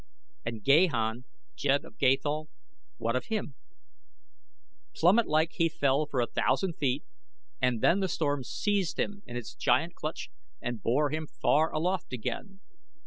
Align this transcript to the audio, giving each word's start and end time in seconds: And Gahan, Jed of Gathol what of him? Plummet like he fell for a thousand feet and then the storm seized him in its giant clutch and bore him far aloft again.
And 0.43 0.63
Gahan, 0.63 1.25
Jed 1.55 1.85
of 1.85 1.99
Gathol 1.99 2.49
what 2.97 3.15
of 3.15 3.25
him? 3.27 3.53
Plummet 4.95 5.27
like 5.27 5.51
he 5.51 5.69
fell 5.69 6.07
for 6.07 6.21
a 6.21 6.25
thousand 6.25 6.73
feet 6.73 7.03
and 7.61 7.81
then 7.81 7.99
the 7.99 8.09
storm 8.09 8.43
seized 8.43 8.97
him 8.97 9.21
in 9.27 9.37
its 9.37 9.53
giant 9.53 9.93
clutch 9.93 10.31
and 10.59 10.81
bore 10.81 11.11
him 11.11 11.27
far 11.27 11.71
aloft 11.71 12.13
again. 12.13 12.61